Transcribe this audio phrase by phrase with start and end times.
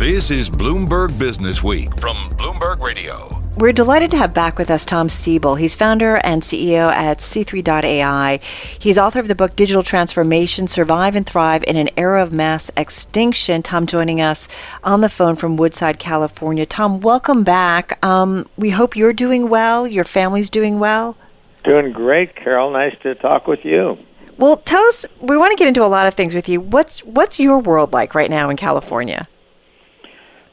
[0.00, 3.28] This is Bloomberg Business Week from Bloomberg Radio.
[3.58, 5.56] We're delighted to have back with us Tom Siebel.
[5.56, 8.40] He's founder and CEO at C3.ai.
[8.78, 12.70] He's author of the book Digital Transformation Survive and Thrive in an Era of Mass
[12.78, 13.62] Extinction.
[13.62, 14.48] Tom joining us
[14.82, 16.64] on the phone from Woodside, California.
[16.64, 18.02] Tom, welcome back.
[18.02, 21.14] Um, we hope you're doing well, your family's doing well.
[21.62, 22.70] Doing great, Carol.
[22.70, 23.98] Nice to talk with you.
[24.38, 25.04] Well, tell us.
[25.20, 26.58] We want to get into a lot of things with you.
[26.58, 29.28] What's what's your world like right now in California?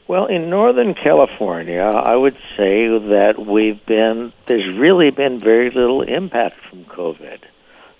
[0.08, 6.00] Well, in Northern California, I would say that we've been there's really been very little
[6.00, 7.40] impact from COVID.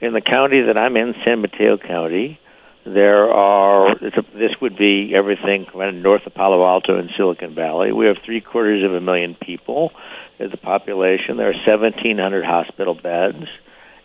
[0.00, 2.40] In the county that I'm in, San Mateo County,
[2.86, 5.66] there are this would be everything
[6.00, 7.92] north of Palo Alto and Silicon Valley.
[7.92, 9.92] We have three quarters of a million people
[10.38, 11.36] as a population.
[11.36, 13.44] There are 1,700 hospital beds.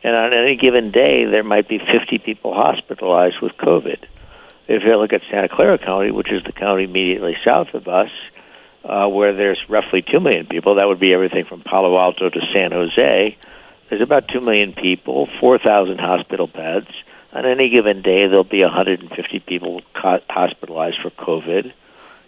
[0.03, 4.03] And on any given day, there might be 50 people hospitalized with COVID.
[4.67, 8.09] If you look at Santa Clara County, which is the county immediately south of us,
[8.83, 12.39] uh, where there's roughly 2 million people, that would be everything from Palo Alto to
[12.53, 13.37] San Jose.
[13.89, 16.87] There's about 2 million people, 4,000 hospital beds.
[17.33, 21.73] On any given day, there'll be 150 people hospitalized for COVID.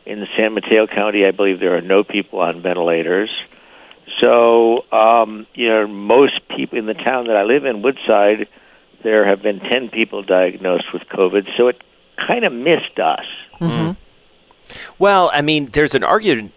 [0.05, 3.29] In San Mateo County, I believe there are no people on ventilators.
[4.21, 8.47] So, um, you know, most people in the town that I live in, Woodside,
[9.03, 11.47] there have been 10 people diagnosed with COVID.
[11.57, 11.81] So it
[12.17, 13.25] kind of missed us.
[13.61, 13.91] Mm-hmm.
[14.99, 16.53] Well, I mean, there's an argument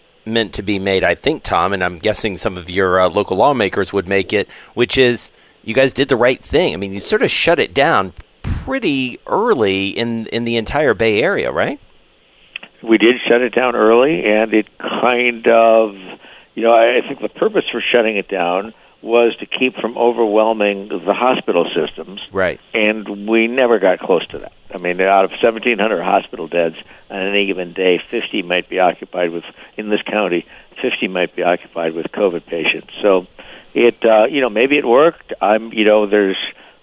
[0.53, 3.93] to be made, I think, Tom, and I'm guessing some of your uh, local lawmakers
[3.93, 5.31] would make it, which is
[5.63, 6.75] you guys did the right thing.
[6.75, 11.23] I mean, you sort of shut it down pretty early in in the entire Bay
[11.23, 11.81] Area, right?
[12.83, 15.97] We did shut it down early, and it kind of
[16.59, 19.97] you know, I, I think the purpose for shutting it down was to keep from
[19.97, 22.21] overwhelming the hospital systems.
[22.33, 22.59] Right.
[22.75, 24.53] And we never got close to that.
[24.79, 26.77] I mean, out of 1,700 hospital beds
[27.11, 29.45] on any given day, 50 might be occupied with,
[29.77, 30.47] in this county,
[30.81, 32.93] 50 might be occupied with COVID patients.
[33.03, 33.27] So
[33.75, 35.33] it, uh, you know, maybe it worked.
[35.41, 36.37] I'm, you know, there's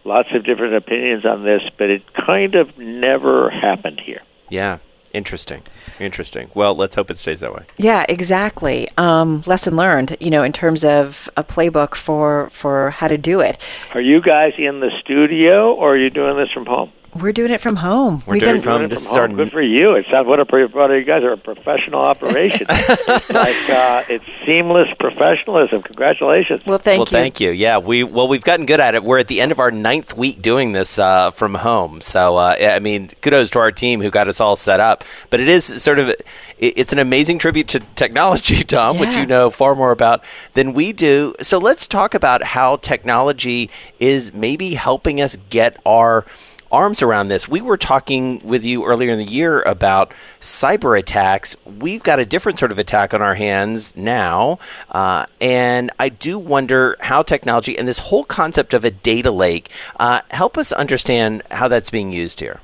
[0.04, 4.22] lots of different opinions on this, but it kind of never happened here.
[4.50, 4.80] Yeah.
[5.14, 5.62] Interesting.
[5.98, 6.52] Interesting.
[6.54, 7.64] Well, let's hope it stays that way.
[7.78, 8.90] Yeah, exactly.
[8.98, 13.40] Um, lesson learned, you know, in terms of a playbook for, for how to do
[13.40, 13.66] it.
[13.94, 16.92] Are you guys in the studio or are you doing this from home?
[17.16, 18.22] We're doing it from home.
[18.26, 19.38] We're We've doing, been, from, doing this from home.
[19.38, 19.94] Good for you.
[19.96, 21.00] It sounds what a brother.
[21.00, 22.68] you guys are a professional operation.
[22.70, 25.82] it's like uh, it's seamless professionalism.
[25.82, 26.64] Congratulations.
[26.66, 27.00] Well, thank you.
[27.00, 27.12] well, you.
[27.12, 27.52] thank you.
[27.52, 29.04] Yeah, we well we've gotten good at it.
[29.06, 32.02] We're at the end of our ninth week doing this uh, from home.
[32.02, 35.06] So uh, I mean, kudos to our team who got us all set up.
[35.30, 36.14] But it is sort of
[36.58, 39.02] it's an amazing tribute to technology, Tom, yeah.
[39.02, 40.22] which you know far more about
[40.54, 41.34] than we do.
[41.42, 43.70] So let's talk about how technology
[44.02, 46.26] is maybe helping us get our
[46.72, 47.48] arms around this.
[47.48, 51.56] We were talking with you earlier in the year about cyber attacks.
[51.66, 54.60] We've got a different sort of attack on our hands now.
[54.92, 59.70] Uh, and I do wonder how technology and this whole concept of a data lake
[60.00, 62.62] uh, help us understand how that's being used here.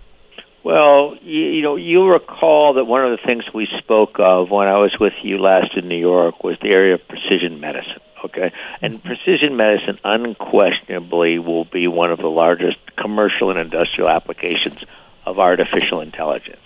[0.64, 4.68] Well, you, you know, you'll recall that one of the things we spoke of when
[4.68, 8.02] I was with you last in New York was the area of precision medicine.
[8.24, 8.52] Okay,
[8.82, 14.84] and precision medicine unquestionably will be one of the largest commercial and industrial applications
[15.26, 16.62] of artificial intelligence.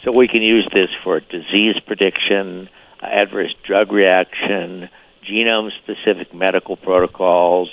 [0.00, 2.70] So we can use this for disease prediction,
[3.00, 4.88] adverse drug reaction,
[5.26, 7.70] genome specific medical protocols,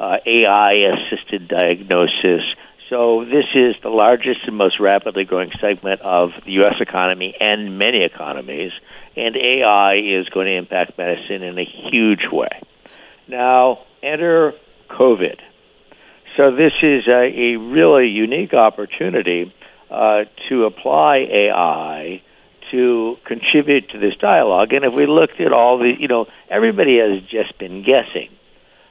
[0.00, 2.42] uh, AI assisted diagnosis.
[2.88, 6.74] So this is the largest and most rapidly growing segment of the U.S.
[6.80, 8.72] economy and many economies,
[9.16, 12.60] and AI is going to impact medicine in a huge way.
[13.28, 14.54] Now, enter
[14.90, 15.40] COVID.
[16.36, 19.52] So, this is a, a really unique opportunity
[19.90, 22.22] uh, to apply AI
[22.70, 24.72] to contribute to this dialogue.
[24.72, 28.30] And if we looked at all the, you know, everybody has just been guessing.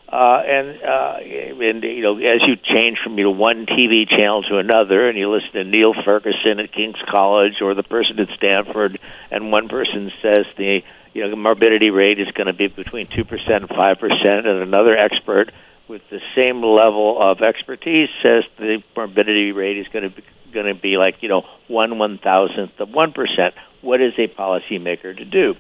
[0.08, 4.44] Uh, and uh, and you know, as you change from you know one TV channel
[4.44, 8.28] to another, and you listen to Neil Ferguson at King's College or the person at
[8.36, 9.00] Stanford,
[9.32, 10.84] and one person says the
[11.14, 14.96] you know, the morbidity rate is going to be between 2% and 5%, and another
[14.96, 15.52] expert
[15.88, 20.24] with the same level of expertise says the morbidity rate is going to be
[20.54, 23.54] going to be like you know one one thousandth of one percent.
[23.82, 25.56] What is a policymaker to do?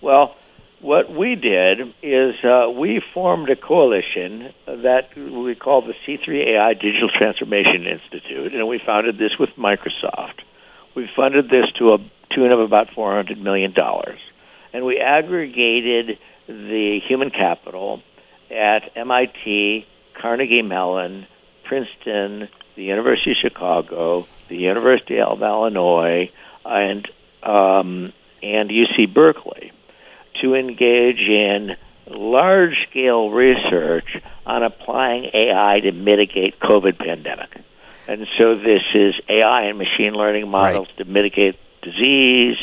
[0.00, 0.36] Well,
[0.80, 7.10] what we did is uh, we formed a coalition that we call the C3.ai Digital
[7.10, 10.40] Transformation Institute, and we founded this with Microsoft.
[10.94, 11.98] We funded this to a
[12.34, 14.20] tune of about four hundred million dollars
[14.74, 16.18] and we aggregated
[16.48, 18.02] the human capital
[18.50, 19.86] at MIT,
[20.20, 21.26] Carnegie Mellon,
[21.64, 26.30] Princeton, the University of Chicago, the University of Illinois,
[26.64, 27.08] and
[27.42, 28.12] um,
[28.42, 29.72] and UC Berkeley
[30.42, 31.76] to engage in
[32.06, 37.60] large scale research on applying AI to mitigate COVID pandemic.
[38.06, 40.98] And so this is AI and machine learning models right.
[40.98, 42.56] to mitigate disease,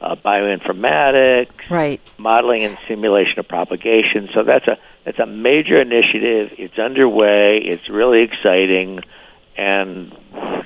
[0.00, 2.00] uh, bioinformatics, right.
[2.18, 4.28] modeling and simulation of propagation.
[4.34, 6.52] So that's a that's a major initiative.
[6.58, 7.58] It's underway.
[7.58, 9.00] It's really exciting,
[9.56, 10.16] and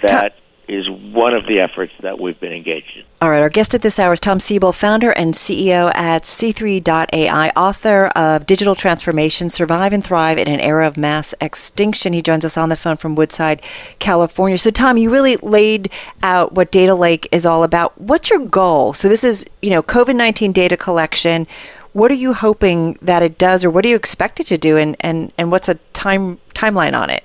[0.03, 0.37] that
[0.69, 3.05] is one of the efforts that we've been engaged in.
[3.21, 7.51] All right, our guest at this hour is Tom Siebel, founder and CEO at C3.ai,
[7.51, 12.13] author of Digital Transformation Survive and Thrive in an Era of Mass Extinction.
[12.13, 13.63] He joins us on the phone from Woodside,
[13.99, 14.59] California.
[14.59, 15.91] So, Tom, you really laid
[16.23, 18.01] out what Data Lake is all about.
[18.01, 18.93] What's your goal?
[18.93, 21.47] So, this is, you know, COVID 19 data collection.
[21.93, 24.77] What are you hoping that it does, or what do you expect it to do,
[24.77, 27.25] and, and, and what's a time timeline on it?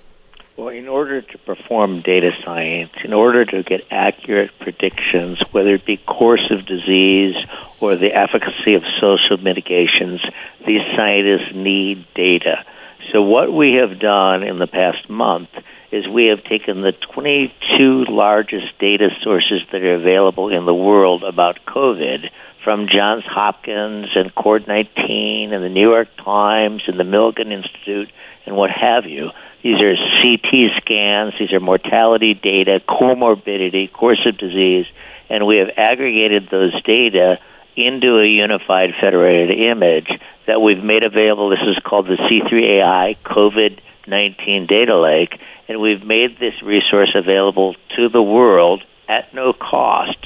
[0.60, 5.86] Well, in order to perform data science, in order to get accurate predictions, whether it
[5.86, 7.36] be course of disease
[7.80, 10.20] or the efficacy of social mitigations,
[10.68, 12.66] these scientists need data.
[13.14, 15.48] So, what we have done in the past month
[15.94, 21.24] is we have taken the 22 largest data sources that are available in the world
[21.24, 22.30] about COVID
[22.64, 28.10] from Johns Hopkins and Cord 19 and the New York Times and the Milken Institute
[28.46, 34.38] and what have you these are CT scans, these are mortality data, comorbidity, course of
[34.38, 34.86] disease,
[35.30, 37.40] and we have aggregated those data
[37.76, 40.08] into a unified federated image
[40.48, 41.50] that we've made available.
[41.50, 47.76] This is called the C3.ai COVID 19 Data Lake, and we've made this resource available
[47.98, 50.18] to the world at no cost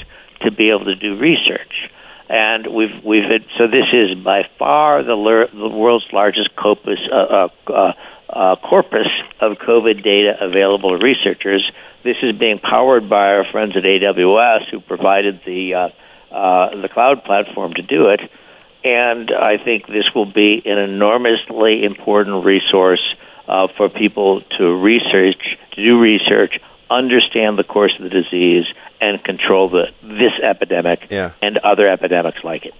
[0.42, 1.90] to be able to do research.
[2.34, 5.16] And we've we've had, so this is by far the,
[5.54, 7.94] the world's largest corpus uh, uh, uh,
[8.28, 9.06] uh, corpus
[9.40, 11.72] of COVID data available to researchers.
[12.02, 15.90] This is being powered by our friends at AWS, who provided the uh,
[16.32, 18.22] uh, the cloud platform to do it.
[18.84, 23.16] And I think this will be an enormously important resource
[23.78, 26.60] for people to research, to do research,
[26.90, 28.66] understand the course of the disease,
[29.04, 31.32] and control the this epidemic yeah.
[31.42, 32.74] and other epidemics like it.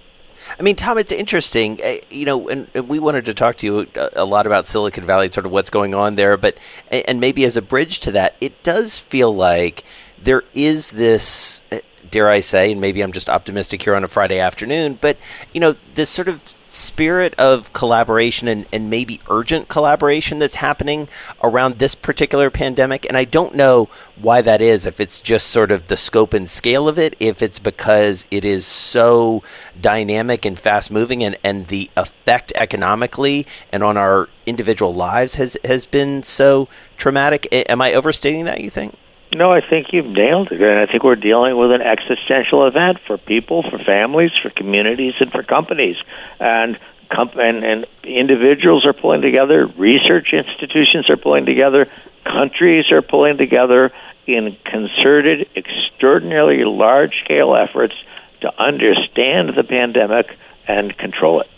[0.58, 1.80] I mean, Tom, it's interesting.
[1.82, 4.66] Uh, you know, and, and, we wanted to talk to you a, a, lot about
[4.66, 6.36] Silicon Valley, sort of what's going on there.
[6.36, 6.58] But
[6.90, 9.84] and maybe as a bridge to that, it does feel like
[10.22, 11.62] there is this.
[11.70, 11.78] Uh,
[12.10, 15.16] dare I say, and maybe I'm just optimistic here on a Friday afternoon, but
[15.52, 21.08] you know, this sort of spirit of collaboration and, and maybe urgent collaboration that's happening
[21.42, 23.06] around this particular pandemic.
[23.06, 26.48] And I don't know why that is, if it's just sort of the scope and
[26.48, 29.42] scale of it, if it's because it is so
[29.80, 35.56] dynamic and fast moving and, and the effect economically and on our individual lives has,
[35.64, 37.48] has been so traumatic.
[37.52, 38.96] Am I overstating that, you think?
[39.34, 40.62] No, I think you've nailed it.
[40.62, 45.14] And I think we're dealing with an existential event for people, for families, for communities,
[45.18, 45.96] and for companies.
[46.38, 46.78] And
[47.10, 51.88] and, and individuals are pulling together, research institutions are pulling together,
[52.24, 53.92] countries are pulling together
[54.26, 57.94] in concerted, extraordinarily large scale efforts
[58.40, 61.48] to understand the pandemic and control it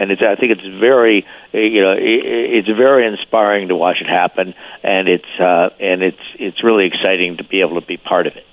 [0.00, 3.76] and it's I think it's very eh, you know eh, eh, it's very inspiring to
[3.76, 7.86] watch it happen, and it's uh, and it's it's really exciting to be able to
[7.86, 8.46] be part of it.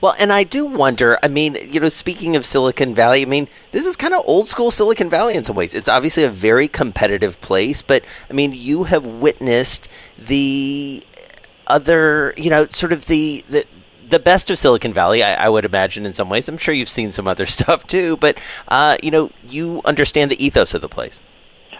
[0.00, 1.18] Well, and I do wonder.
[1.22, 4.48] I mean, you know, speaking of Silicon Valley, I mean, this is kind of old
[4.48, 5.74] school Silicon Valley in some ways.
[5.74, 11.04] It's obviously a very competitive place, but I mean, you have witnessed the
[11.68, 13.64] other, you know, sort of the the
[14.10, 16.48] the best of Silicon Valley, I, I, would imagine in some ways.
[16.48, 18.38] I'm sure you've seen some other stuff too, but
[18.68, 21.20] uh, you know, you understand the ethos of the place.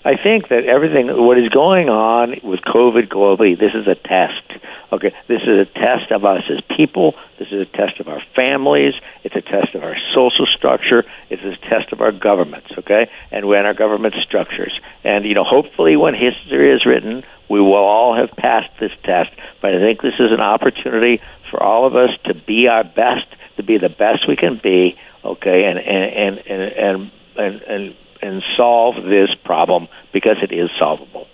[0.03, 4.43] I think that everything, what is going on with COVID globally, this is a test.
[4.93, 7.15] Okay, this is a test of us as people.
[7.39, 8.95] This is a test of our families.
[9.25, 11.05] It's a test of our social structure.
[11.29, 12.71] It's a test of our governments.
[12.79, 14.73] Okay, and when our government structures,
[15.05, 19.31] and you know, hopefully, when history is written, we will all have passed this test.
[19.61, 23.27] But I think this is an opportunity for all of us to be our best,
[23.57, 28.43] to be the best we can be, okay, and and and and and and, and
[28.57, 31.27] solve this problem because it is solvable.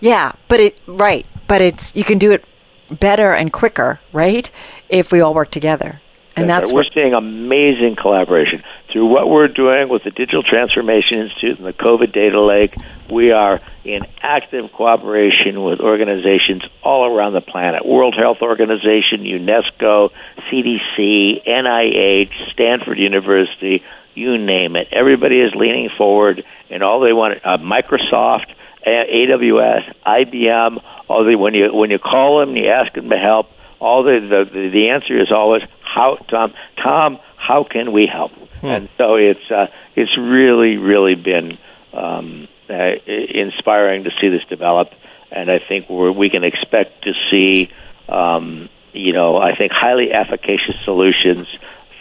[0.00, 2.44] Yeah, but it right, but it's you can do it
[2.90, 4.50] better and quicker, right?
[4.88, 6.00] If we all work together.
[6.38, 8.62] And that's, that's we're seeing amazing collaboration
[8.96, 12.74] through what we're doing with the Digital Transformation Institute and the COVID Data Lake.
[13.10, 20.12] We are in active cooperation with organizations all around the planet: World Health Organization, UNESCO,
[20.48, 23.84] CDC, NIH, Stanford University.
[24.14, 24.88] You name it.
[24.92, 28.54] Everybody is leaning forward, and all they want uh, Microsoft.
[28.86, 33.50] AWS, IBM, all the when you when you call them, you ask them to help.
[33.80, 38.32] All the the the answer is always how Tom Tom how can we help?
[38.62, 41.58] And so it's uh, it's really really been
[41.92, 44.92] um, uh, inspiring to see this develop,
[45.30, 47.70] and I think we're, we can expect to see.
[48.08, 51.48] Um, you know, I think highly efficacious solutions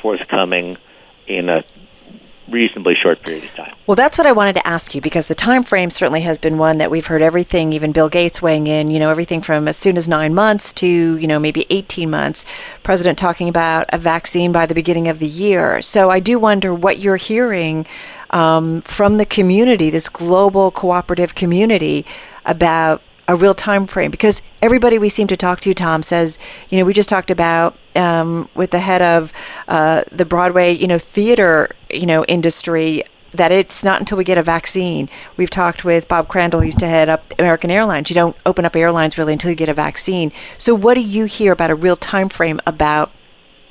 [0.01, 0.77] forthcoming
[1.27, 1.63] in a
[2.47, 3.75] reasonably short period of time.
[3.87, 6.57] Well, that's what I wanted to ask you because the time frame certainly has been
[6.57, 9.77] one that we've heard everything, even Bill Gates weighing in, you know, everything from as
[9.77, 12.45] soon as nine months to, you know, maybe 18 months.
[12.83, 15.81] President talking about a vaccine by the beginning of the year.
[15.81, 17.85] So I do wonder what you're hearing
[18.29, 22.05] um, from the community, this global cooperative community,
[22.45, 26.37] about a real time frame because everybody we seem to talk to, Tom says,
[26.69, 29.31] you know, we just talked about um, with the head of
[29.67, 34.37] uh, the Broadway, you know, theater, you know, industry that it's not until we get
[34.37, 35.09] a vaccine.
[35.37, 38.09] We've talked with Bob Crandall, who used to head up American Airlines.
[38.09, 40.31] You don't open up airlines really until you get a vaccine.
[40.57, 43.11] So, what do you hear about a real time frame about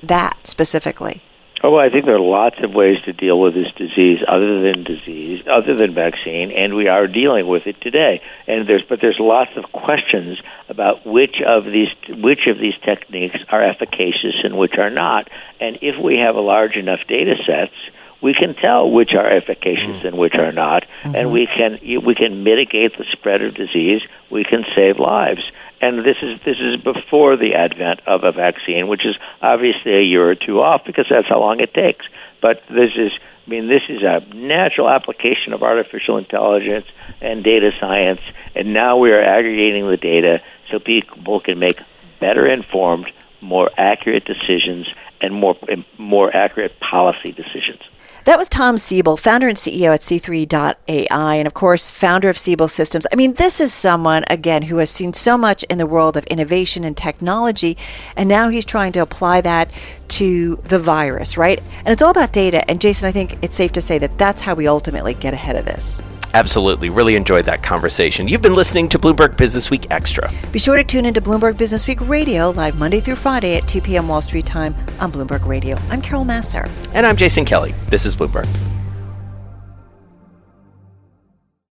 [0.02, 1.24] that specifically?
[1.64, 4.61] Oh, well, I think there are lots of ways to deal with this disease other
[4.61, 8.21] than disease, other than vaccine, and we are dealing with it today.
[8.47, 13.38] And there's, but there's lots of questions about which of these which of these techniques
[13.49, 15.30] are efficacious and which are not.
[15.59, 17.73] And if we have a large enough data sets,
[18.21, 20.04] we can tell which are efficacious mm.
[20.04, 21.16] and which are not, mm-hmm.
[21.16, 24.02] and we can we can mitigate the spread of disease.
[24.28, 25.50] We can save lives
[25.85, 30.03] and this is this is before the advent of a vaccine, which is obviously a
[30.03, 32.07] year or two off because that's how long it takes.
[32.41, 33.12] But this is,
[33.47, 36.87] I mean, this is a natural application of artificial intelligence
[37.21, 38.21] and data science,
[38.55, 41.79] and now we are aggregating the data so people can make
[42.19, 43.12] better informed,
[43.43, 44.87] more accurate decisions,
[45.21, 45.57] and more
[45.99, 47.83] more accurate policy decisions.
[48.25, 52.69] That was Tom Siebel, founder and CEO at C3.ai, and of course, founder of Siebel
[52.69, 53.07] Systems.
[53.12, 56.25] I mean, this is someone, again, who has seen so much in the world of
[56.28, 57.76] innovation and technology,
[58.16, 59.71] and now he's trying to apply that
[60.09, 61.59] to the virus, right?
[61.78, 62.69] And it's all about data.
[62.71, 65.57] And Jason, I think it's safe to say that that's how we ultimately get ahead
[65.57, 66.00] of this.
[66.35, 66.91] Absolutely.
[66.91, 68.26] Really enjoyed that conversation.
[68.26, 70.29] You've been listening to Bloomberg Business Week Extra.
[70.50, 73.81] Be sure to tune into Bloomberg Business Week Radio live Monday through Friday at 2
[73.81, 74.09] p.m.
[74.09, 75.76] Wall Street time on Bloomberg Radio.
[75.91, 76.69] I'm Carol Massar.
[76.93, 77.71] And I'm Jason Kelly.
[77.87, 78.49] This is Bloomberg.